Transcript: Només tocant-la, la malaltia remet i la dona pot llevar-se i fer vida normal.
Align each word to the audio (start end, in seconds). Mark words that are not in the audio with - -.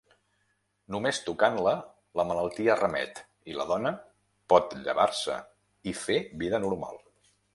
Només 0.93 1.17
tocant-la, 1.25 1.73
la 2.21 2.25
malaltia 2.29 2.77
remet 2.79 3.21
i 3.53 3.57
la 3.59 3.67
dona 3.73 3.93
pot 4.55 4.75
llevar-se 4.87 5.39
i 5.93 5.97
fer 6.03 6.21
vida 6.45 6.65
normal. 6.69 6.99